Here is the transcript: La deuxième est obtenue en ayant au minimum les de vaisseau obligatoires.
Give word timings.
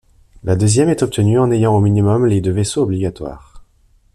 La 0.43 0.55
deuxième 0.55 0.89
est 0.89 1.03
obtenue 1.03 1.37
en 1.37 1.51
ayant 1.51 1.75
au 1.77 1.79
minimum 1.79 2.25
les 2.25 2.41
de 2.41 2.49
vaisseau 2.51 2.81
obligatoires. 2.81 3.63